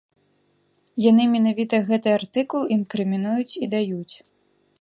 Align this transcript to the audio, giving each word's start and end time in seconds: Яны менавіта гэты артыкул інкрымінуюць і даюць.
Яны 1.09 1.23
менавіта 1.33 1.75
гэты 1.89 2.09
артыкул 2.19 2.61
інкрымінуюць 2.77 3.57
і 3.65 3.71
даюць. 3.75 4.15